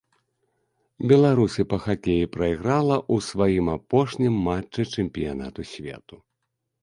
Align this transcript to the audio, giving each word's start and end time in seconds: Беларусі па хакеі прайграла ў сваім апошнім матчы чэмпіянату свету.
Беларусі 1.09 1.61
па 1.73 1.77
хакеі 1.83 2.29
прайграла 2.37 2.97
ў 3.01 3.15
сваім 3.29 3.67
апошнім 3.77 4.33
матчы 4.49 4.81
чэмпіянату 5.01 5.61
свету. 5.73 6.15